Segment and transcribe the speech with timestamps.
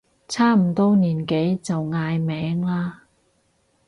[0.27, 3.03] 差唔多年紀就嗌名啦